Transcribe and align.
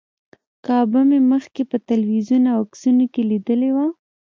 کعبه 0.65 1.01
مې 1.09 1.19
مخکې 1.31 1.61
په 1.71 1.77
تلویزیون 1.89 2.43
او 2.53 2.59
عکسونو 2.65 3.05
کې 3.13 3.21
لیدلې 3.31 3.69
وه. 3.75 3.87